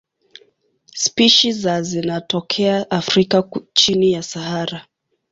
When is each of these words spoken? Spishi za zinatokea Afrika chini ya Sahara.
Spishi 0.93 1.51
za 1.53 1.81
zinatokea 1.81 2.91
Afrika 2.91 3.49
chini 3.73 4.11
ya 4.11 4.23
Sahara. 4.23 4.85